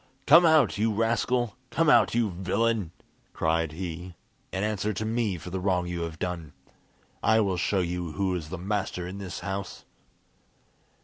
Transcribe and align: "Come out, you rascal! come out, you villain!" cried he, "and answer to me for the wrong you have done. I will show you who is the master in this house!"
"Come 0.25 0.47
out, 0.47 0.79
you 0.79 0.91
rascal! 0.91 1.55
come 1.69 1.87
out, 1.87 2.15
you 2.15 2.31
villain!" 2.31 2.89
cried 3.33 3.73
he, 3.73 4.15
"and 4.51 4.65
answer 4.65 4.93
to 4.93 5.05
me 5.05 5.37
for 5.37 5.51
the 5.51 5.59
wrong 5.59 5.85
you 5.85 6.01
have 6.01 6.17
done. 6.17 6.53
I 7.21 7.39
will 7.39 7.55
show 7.55 7.81
you 7.81 8.13
who 8.13 8.33
is 8.33 8.49
the 8.49 8.57
master 8.57 9.05
in 9.05 9.19
this 9.19 9.41
house!" 9.41 9.85